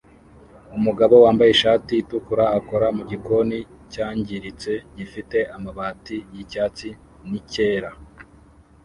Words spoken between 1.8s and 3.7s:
itukura akora mugikoni